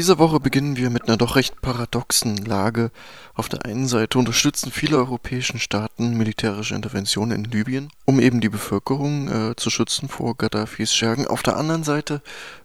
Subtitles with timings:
[0.00, 2.90] dieser Woche beginnen wir mit einer doch recht paradoxen Lage.
[3.34, 8.48] Auf der einen Seite unterstützen viele europäische Staaten militärische Interventionen in Libyen, um eben die
[8.48, 11.26] Bevölkerung äh, zu schützen vor Gaddafis Schergen.
[11.26, 12.22] Auf der anderen Seite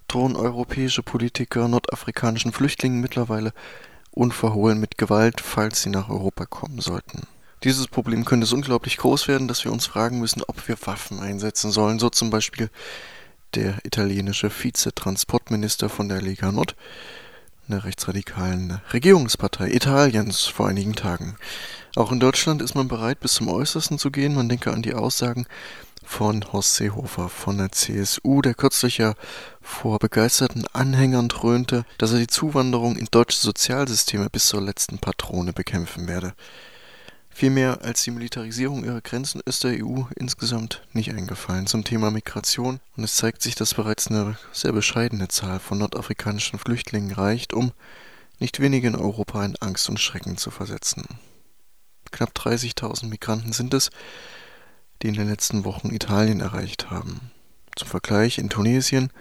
[0.07, 3.51] drohen europäische Politiker nordafrikanischen Flüchtlingen mittlerweile
[4.11, 7.23] unverhohlen mit Gewalt, falls sie nach Europa kommen sollten.
[7.65, 11.19] Dieses Problem könnte so unglaublich groß werden, dass wir uns fragen müssen, ob wir Waffen
[11.19, 12.69] einsetzen sollen, so zum Beispiel
[13.55, 16.77] der italienische Vizetransportminister von der Lega Nord,
[17.67, 21.35] einer rechtsradikalen Regierungspartei Italiens, vor einigen Tagen.
[21.95, 24.35] Auch in Deutschland ist man bereit, bis zum Äußersten zu gehen.
[24.35, 25.45] Man denke an die Aussagen
[26.03, 29.15] von Horst Seehofer von der CSU, der kürzlich ja
[29.61, 35.51] vor begeisterten Anhängern dröhnte, dass er die Zuwanderung in deutsche Sozialsysteme bis zur letzten Patrone
[35.51, 36.33] bekämpfen werde.
[37.37, 42.09] Viel mehr als die Militarisierung ihrer Grenzen ist der EU insgesamt nicht eingefallen zum Thema
[42.09, 47.51] Migration und es zeigt sich, dass bereits eine sehr bescheidene Zahl von nordafrikanischen Flüchtlingen reicht,
[47.51, 47.73] um
[48.39, 51.03] nicht wenige in Europa in Angst und Schrecken zu versetzen.
[52.09, 53.89] Knapp 30.000 Migranten sind es,
[55.01, 57.31] die in den letzten Wochen Italien erreicht haben.
[57.75, 59.11] Zum Vergleich, in Tunesien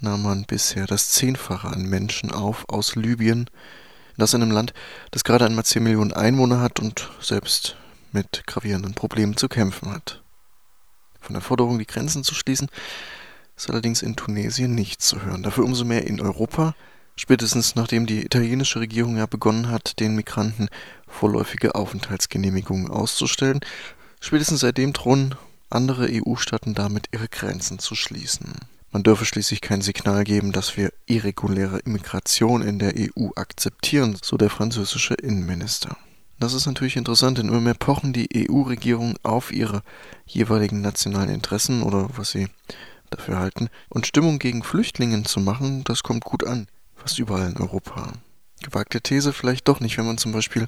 [0.00, 3.48] nahm man bisher das Zehnfache an Menschen auf aus Libyen,
[4.16, 4.74] das in einem Land,
[5.10, 7.76] das gerade einmal 10 Millionen Einwohner hat und selbst
[8.12, 10.22] mit gravierenden Problemen zu kämpfen hat.
[11.20, 12.68] Von der Forderung, die Grenzen zu schließen,
[13.56, 15.42] ist allerdings in Tunesien nichts zu hören.
[15.42, 16.74] Dafür umso mehr in Europa,
[17.14, 20.68] spätestens nachdem die italienische Regierung ja begonnen hat, den Migranten
[21.06, 23.60] vorläufige Aufenthaltsgenehmigungen auszustellen.
[24.20, 25.34] Spätestens seitdem drohen
[25.68, 28.54] andere EU-Staaten damit, ihre Grenzen zu schließen.
[28.92, 34.36] Man dürfe schließlich kein Signal geben, dass wir irreguläre Immigration in der EU akzeptieren, so
[34.36, 35.96] der französische Innenminister.
[36.40, 39.82] Das ist natürlich interessant, denn immer mehr pochen die EU-Regierungen auf ihre
[40.26, 42.48] jeweiligen nationalen Interessen oder was sie
[43.10, 43.68] dafür halten.
[43.90, 46.66] Und Stimmung gegen Flüchtlingen zu machen, das kommt gut an,
[46.96, 48.14] fast überall in Europa.
[48.62, 50.66] Gewagte These vielleicht doch nicht, wenn man zum Beispiel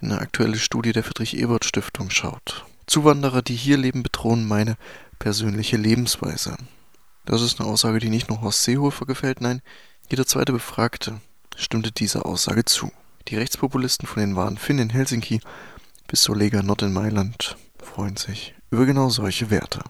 [0.00, 2.64] in eine aktuelle Studie der Friedrich-Ebert-Stiftung schaut.
[2.86, 4.76] Zuwanderer, die hier leben, bedrohen meine
[5.18, 6.56] persönliche Lebensweise.
[7.24, 9.62] Das ist eine Aussage, die nicht nur Horst Seehofer gefällt, nein,
[10.10, 11.20] jeder zweite Befragte
[11.56, 12.90] stimmte dieser Aussage zu.
[13.28, 15.40] Die Rechtspopulisten von den wahren Finn in Helsinki
[16.08, 19.80] bis zur Lega Nord in Mailand freuen sich über genau solche Werte.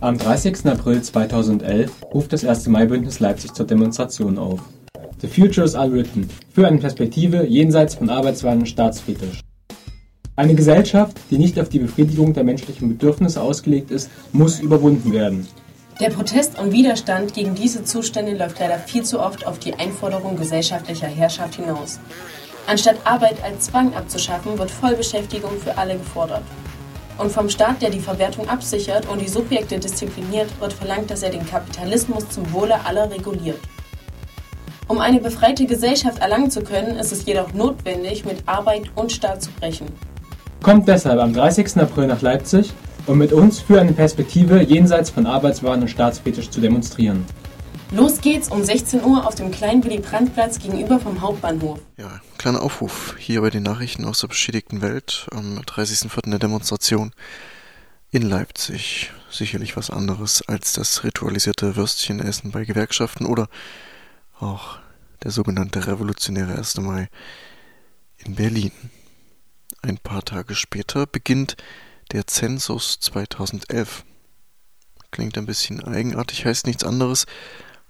[0.00, 0.66] Am 30.
[0.66, 2.66] April 2011 ruft das 1.
[2.68, 4.60] Mai-Bündnis Leipzig zur Demonstration auf.
[5.20, 6.28] The Future is Unwritten.
[6.52, 9.40] Für eine Perspektive jenseits von Arbeitswahn und Staatsfetisch.
[10.38, 15.48] Eine Gesellschaft, die nicht auf die Befriedigung der menschlichen Bedürfnisse ausgelegt ist, muss überwunden werden.
[15.98, 20.36] Der Protest und Widerstand gegen diese Zustände läuft leider viel zu oft auf die Einforderung
[20.36, 21.98] gesellschaftlicher Herrschaft hinaus.
[22.68, 26.44] Anstatt Arbeit als Zwang abzuschaffen, wird Vollbeschäftigung für alle gefordert.
[27.18, 31.30] Und vom Staat, der die Verwertung absichert und die Subjekte diszipliniert, wird verlangt, dass er
[31.30, 33.58] den Kapitalismus zum Wohle aller reguliert.
[34.86, 39.42] Um eine befreite Gesellschaft erlangen zu können, ist es jedoch notwendig, mit Arbeit und Staat
[39.42, 39.88] zu brechen.
[40.62, 41.76] Kommt deshalb am 30.
[41.76, 42.72] April nach Leipzig,
[43.06, 47.24] um mit uns für eine Perspektive jenseits von Arbeitswahn und Staatsfetisch zu demonstrieren.
[47.92, 51.78] Los geht's um 16 Uhr auf dem kleinen Willy-Brandt-Platz gegenüber vom Hauptbahnhof.
[51.96, 56.28] Ja, kleiner Aufruf hier bei den Nachrichten aus der beschädigten Welt am 30.04.
[56.28, 57.12] der Demonstration
[58.10, 59.10] in Leipzig.
[59.30, 63.48] Sicherlich was anderes als das ritualisierte Würstchenessen bei Gewerkschaften oder
[64.38, 64.78] auch
[65.22, 66.78] der sogenannte revolutionäre 1.
[66.78, 67.08] Mai
[68.18, 68.72] in Berlin.
[69.88, 71.56] Ein paar Tage später beginnt
[72.12, 74.04] der Zensus 2011.
[75.10, 77.24] Klingt ein bisschen eigenartig, heißt nichts anderes,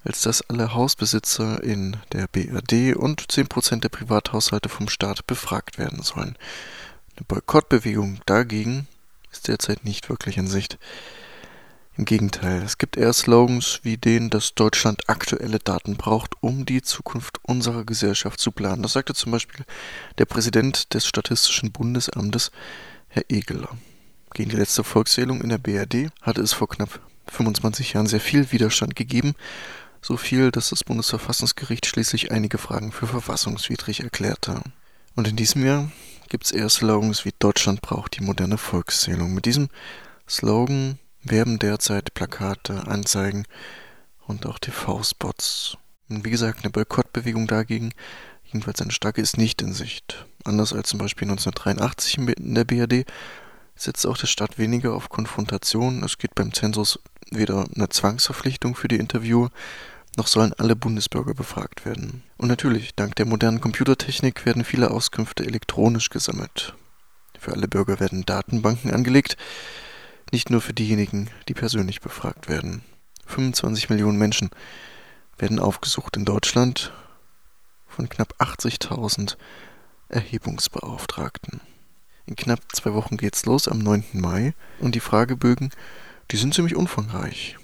[0.05, 6.01] als dass alle Hausbesitzer in der BRD und 10% der Privathaushalte vom Staat befragt werden
[6.01, 6.37] sollen.
[7.17, 8.87] Eine Boykottbewegung dagegen
[9.29, 10.79] ist derzeit nicht wirklich in Sicht.
[11.99, 16.81] Im Gegenteil, es gibt eher Slogans wie den, dass Deutschland aktuelle Daten braucht, um die
[16.81, 18.83] Zukunft unserer Gesellschaft zu planen.
[18.83, 19.65] Das sagte zum Beispiel
[20.17, 22.51] der Präsident des Statistischen Bundesamtes,
[23.09, 23.67] Herr Egeler.
[24.33, 28.53] Gegen die letzte Volkszählung in der BRD hatte es vor knapp 25 Jahren sehr viel
[28.53, 29.35] Widerstand gegeben,
[30.01, 34.61] so viel, dass das Bundesverfassungsgericht schließlich einige Fragen für verfassungswidrig erklärte.
[35.17, 35.91] Und in diesem Jahr
[36.29, 39.33] gibt es eher Slogans wie Deutschland braucht die moderne Volkszählung.
[39.33, 39.67] Mit diesem
[40.29, 43.45] Slogan werben derzeit Plakate, Anzeigen
[44.27, 45.77] und auch TV-Spots.
[46.07, 47.93] Wie gesagt, eine Boykottbewegung dagegen,
[48.45, 50.25] jedenfalls eine starke, ist nicht in Sicht.
[50.43, 53.05] Anders als zum Beispiel 1983 in der BRD
[53.75, 56.03] setzt auch der Staat weniger auf Konfrontation.
[56.03, 56.99] Es geht beim Zensus
[57.31, 59.51] weder eine Zwangsverpflichtung für die Interviewer,
[60.17, 62.23] noch sollen alle Bundesbürger befragt werden.
[62.37, 66.73] Und natürlich, dank der modernen Computertechnik werden viele Auskünfte elektronisch gesammelt.
[67.37, 69.37] Für alle Bürger werden Datenbanken angelegt,
[70.31, 72.83] Nicht nur für diejenigen, die persönlich befragt werden.
[73.25, 74.49] 25 Millionen Menschen
[75.37, 76.91] werden aufgesucht in Deutschland
[77.87, 79.37] von knapp 80.000
[80.09, 81.61] Erhebungsbeauftragten.
[82.25, 84.05] In knapp zwei Wochen geht's los, am 9.
[84.13, 85.71] Mai, und die Fragebögen,
[86.29, 87.57] die sind ziemlich umfangreich.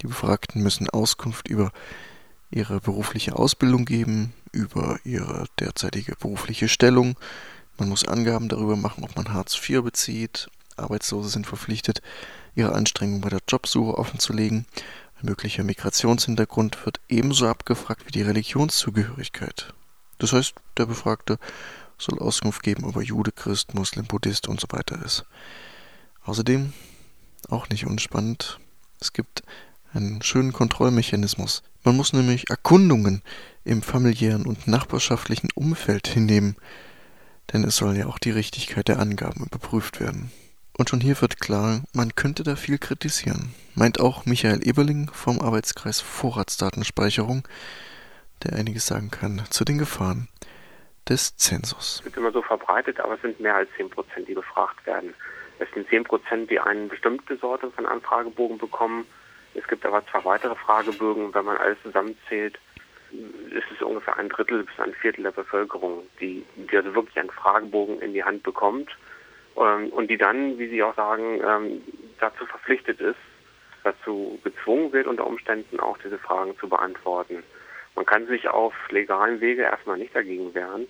[0.00, 1.72] Die Befragten müssen Auskunft über
[2.50, 7.16] ihre berufliche Ausbildung geben, über ihre derzeitige berufliche Stellung.
[7.78, 10.48] Man muss Angaben darüber machen, ob man Hartz IV bezieht.
[10.76, 12.02] Arbeitslose sind verpflichtet,
[12.54, 14.66] ihre Anstrengungen bei der Jobsuche offenzulegen.
[15.20, 19.72] Ein möglicher Migrationshintergrund wird ebenso abgefragt wie die Religionszugehörigkeit.
[20.18, 21.38] Das heißt, der Befragte
[21.98, 25.24] soll Auskunft geben, ob er Jude, Christ, Muslim, Buddhist und so weiter ist.
[26.24, 26.72] Außerdem,
[27.48, 28.60] auch nicht unspannend,
[29.00, 29.42] es gibt
[29.92, 31.62] einen schönen Kontrollmechanismus.
[31.84, 33.22] Man muss nämlich Erkundungen
[33.64, 36.56] im familiären und nachbarschaftlichen Umfeld hinnehmen,
[37.52, 40.30] denn es soll ja auch die Richtigkeit der Angaben überprüft werden.
[40.82, 45.40] Und schon hier wird klar, man könnte da viel kritisieren, meint auch Michael Eberling vom
[45.40, 47.46] Arbeitskreis Vorratsdatenspeicherung,
[48.42, 50.26] der einiges sagen kann zu den Gefahren
[51.08, 52.00] des Zensus.
[52.00, 55.14] Es wird immer so verbreitet, aber es sind mehr als 10 Prozent, die befragt werden.
[55.60, 59.06] Es sind 10 Prozent, die eine bestimmte Sorte von Anfragebogen bekommen.
[59.54, 61.32] Es gibt aber zwei weitere Fragebögen.
[61.32, 62.58] Wenn man alles zusammenzählt,
[63.12, 67.30] ist es ungefähr ein Drittel bis ein Viertel der Bevölkerung, die, die also wirklich einen
[67.30, 68.90] Fragebogen in die Hand bekommt
[69.54, 71.82] und die dann, wie Sie auch sagen, ähm,
[72.18, 73.18] dazu verpflichtet ist,
[73.84, 77.42] dazu gezwungen wird, unter Umständen auch diese Fragen zu beantworten.
[77.94, 80.86] Man kann sich auf legalen Wege erstmal nicht dagegen wehren,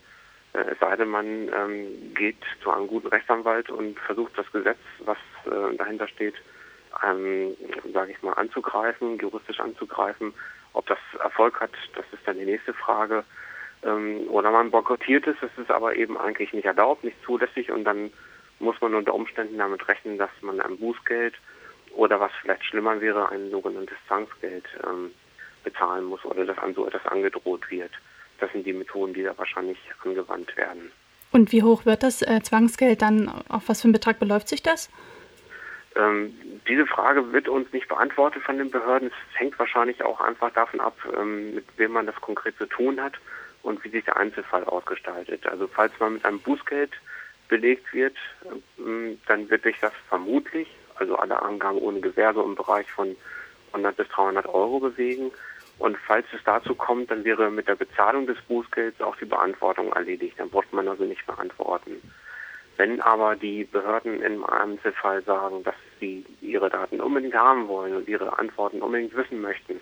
[0.52, 4.78] äh, es sei denn, man ähm, geht zu einem guten Rechtsanwalt und versucht das Gesetz,
[5.00, 6.34] was äh, dahinter steht,
[7.04, 7.56] ähm,
[7.92, 10.34] sage ich mal, anzugreifen, juristisch anzugreifen.
[10.74, 13.24] Ob das Erfolg hat, das ist dann die nächste Frage.
[13.82, 17.84] Ähm, oder man boykottiert es, es ist aber eben eigentlich nicht erlaubt, nicht zulässig und
[17.84, 18.12] dann
[18.62, 21.34] muss man unter Umständen damit rechnen, dass man ein Bußgeld
[21.94, 25.10] oder was vielleicht schlimmer wäre, ein sogenanntes Zwangsgeld ähm,
[25.64, 27.92] bezahlen muss oder dass an so etwas angedroht wird.
[28.40, 30.90] Das sind die Methoden, die da wahrscheinlich angewandt werden.
[31.32, 33.28] Und wie hoch wird das äh, Zwangsgeld dann?
[33.48, 34.90] Auf was für einen Betrag beläuft sich das?
[35.96, 36.34] Ähm,
[36.68, 39.08] diese Frage wird uns nicht beantwortet von den Behörden.
[39.08, 43.00] Es hängt wahrscheinlich auch einfach davon ab, ähm, mit wem man das konkret zu tun
[43.00, 43.14] hat
[43.62, 45.46] und wie sich der Einzelfall ausgestaltet.
[45.46, 46.92] Also falls man mit einem Bußgeld
[47.52, 48.16] belegt wird,
[48.78, 53.14] ähm, dann wird sich das vermutlich, also alle Angaben ohne Gewähr, so im Bereich von
[53.72, 55.30] 100 bis 300 Euro bewegen.
[55.78, 59.92] Und falls es dazu kommt, dann wäre mit der Bezahlung des Bußgelds auch die Beantwortung
[59.92, 60.36] erledigt.
[60.38, 62.00] Dann braucht man also nicht beantworten.
[62.78, 68.08] Wenn aber die Behörden im Einzelfall sagen, dass sie ihre Daten unbedingt haben wollen und
[68.08, 69.78] ihre Antworten unbedingt wissen möchten,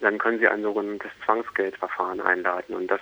[0.00, 2.74] dann können sie ein sogenanntes Zwangsgeldverfahren einleiten.
[2.74, 3.00] Und das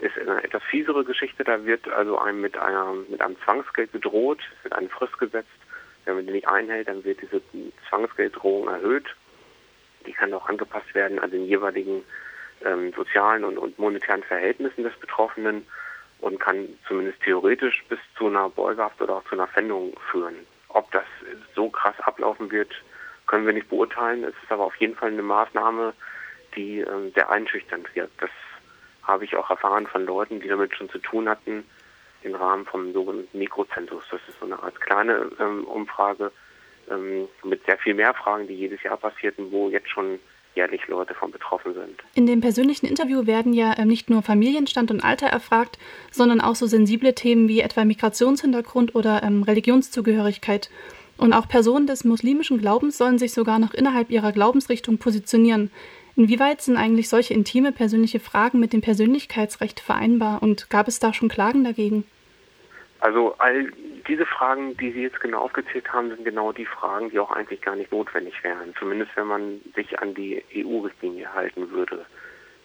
[0.00, 1.44] ist eine etwas fiesere Geschichte.
[1.44, 5.48] Da wird also einem mit, einer, mit einem Zwangsgeld gedroht, wird eine Frist gesetzt.
[6.04, 7.42] Wenn man die nicht einhält, dann wird diese
[7.88, 9.06] Zwangsgelddrohung erhöht.
[10.06, 12.02] Die kann auch angepasst werden an den jeweiligen
[12.64, 15.66] ähm, sozialen und, und monetären Verhältnissen des Betroffenen
[16.20, 20.34] und kann zumindest theoretisch bis zu einer Beugehaft oder auch zu einer Pfändung führen.
[20.68, 21.04] Ob das
[21.54, 22.72] so krass ablaufen wird,
[23.26, 24.24] können wir nicht beurteilen.
[24.24, 25.94] Es ist aber auf jeden Fall eine Maßnahme,
[26.56, 28.10] die äh, sehr einschüchternd wird.
[28.18, 28.30] Das
[29.10, 31.64] habe ich auch erfahren von Leuten, die damit schon zu tun hatten,
[32.22, 34.04] im Rahmen vom sogenannten Mikrozensus.
[34.10, 36.32] Das ist so eine Art kleine ähm, Umfrage
[36.90, 40.18] ähm, mit sehr viel mehr Fragen, die jedes Jahr passierten, wo jetzt schon
[40.54, 42.02] jährlich Leute von betroffen sind.
[42.14, 45.78] In dem persönlichen Interview werden ja äh, nicht nur Familienstand und Alter erfragt,
[46.10, 50.70] sondern auch so sensible Themen wie etwa Migrationshintergrund oder ähm, Religionszugehörigkeit.
[51.16, 55.70] Und auch Personen des muslimischen Glaubens sollen sich sogar noch innerhalb ihrer Glaubensrichtung positionieren.
[56.20, 61.14] Inwieweit sind eigentlich solche intime persönliche Fragen mit dem Persönlichkeitsrecht vereinbar und gab es da
[61.14, 62.04] schon Klagen dagegen?
[62.98, 63.72] Also all
[64.06, 67.62] diese Fragen, die Sie jetzt genau aufgezählt haben, sind genau die Fragen, die auch eigentlich
[67.62, 68.74] gar nicht notwendig wären.
[68.78, 72.04] Zumindest wenn man sich an die EU-Richtlinie halten würde.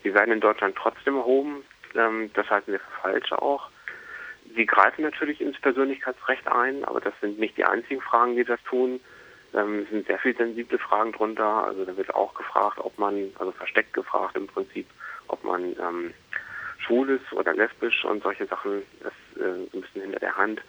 [0.03, 1.63] Sie werden in Deutschland trotzdem erhoben.
[1.95, 3.69] Ähm, das halten wir für falsch auch.
[4.53, 8.61] Sie greifen natürlich ins Persönlichkeitsrecht ein, aber das sind nicht die einzigen Fragen, die das
[8.63, 8.99] tun.
[9.55, 11.65] Ähm, es sind sehr viele sensible Fragen drunter.
[11.65, 14.87] Also da wird auch gefragt, ob man, also versteckt gefragt im Prinzip,
[15.27, 16.13] ob man ähm,
[16.79, 18.83] schwul ist oder lesbisch und solche Sachen.
[19.01, 20.61] Das äh, ein bisschen hinter der Hand.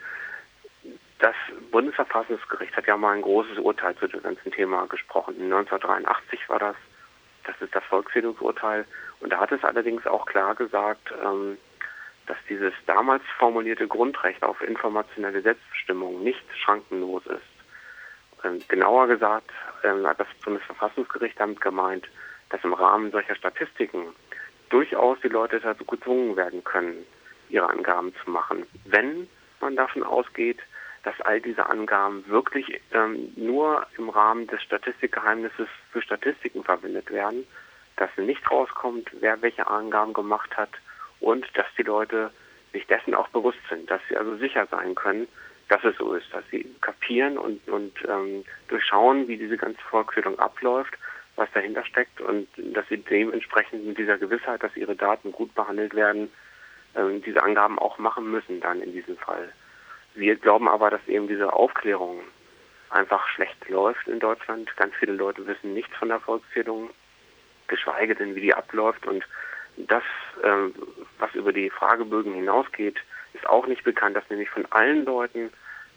[1.18, 1.34] Das
[1.72, 5.34] Bundesverfassungsgericht hat ja mal ein großes Urteil zu dem ganzen Thema gesprochen.
[5.34, 6.76] 1983 war das.
[7.44, 8.84] Das ist das Volkszählungsurteil.
[9.20, 11.56] Und da hat es allerdings auch klar gesagt, ähm,
[12.26, 17.55] dass dieses damals formulierte Grundrecht auf informationelle Selbstbestimmung nicht schrankenlos ist.
[18.44, 19.50] Ähm, genauer gesagt
[19.84, 22.06] ähm, hat das Bundesverfassungsgericht damit gemeint,
[22.50, 24.14] dass im Rahmen solcher Statistiken
[24.68, 27.06] durchaus die Leute dazu gezwungen werden können,
[27.48, 29.28] ihre Angaben zu machen, wenn
[29.60, 30.58] man davon ausgeht,
[31.04, 37.46] dass all diese Angaben wirklich ähm, nur im Rahmen des Statistikgeheimnisses für Statistiken verwendet werden,
[37.96, 40.70] dass nicht rauskommt, wer welche Angaben gemacht hat
[41.20, 42.32] und dass die Leute
[42.72, 45.28] sich dessen auch bewusst sind, dass sie also sicher sein können,
[45.68, 50.38] dass es so ist, dass sie kapieren und, und ähm, durchschauen, wie diese ganze Volksführung
[50.38, 50.94] abläuft,
[51.34, 55.94] was dahinter steckt und dass sie dementsprechend mit dieser Gewissheit, dass ihre Daten gut behandelt
[55.94, 56.30] werden,
[56.94, 59.52] ähm, diese Angaben auch machen müssen dann in diesem Fall.
[60.14, 62.20] Wir glauben aber, dass eben diese Aufklärung
[62.90, 64.74] einfach schlecht läuft in Deutschland.
[64.76, 66.90] Ganz viele Leute wissen nichts von der Volkszählung,
[67.66, 69.06] geschweige denn, wie die abläuft.
[69.06, 69.24] Und
[69.76, 70.04] das,
[70.42, 70.74] ähm,
[71.18, 72.96] was über die Fragebögen hinausgeht,
[73.36, 75.50] ist auch nicht bekannt, dass nämlich von allen Leuten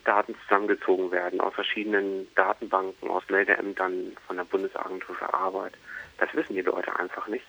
[0.06, 5.74] Daten zusammengezogen werden aus verschiedenen Datenbanken, aus Meldeämtern, von der Bundesagentur für Arbeit.
[6.18, 7.46] Das wissen die Leute einfach nicht.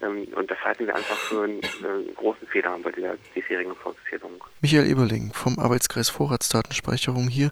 [0.00, 4.42] Ähm, und das halten wir einfach für einen, einen großen Fehler bei dieser diesjährigen Volkszählung.
[4.60, 7.50] Michael Eberling vom Arbeitskreis Vorratsdatenspeicherung hier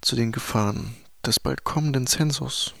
[0.00, 2.74] zu den Gefahren des bald kommenden Zensus.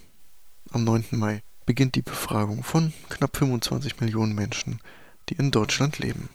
[0.72, 1.06] Am 9.
[1.12, 4.80] Mai beginnt die Befragung von knapp 25 Millionen Menschen,
[5.28, 6.28] die in Deutschland leben.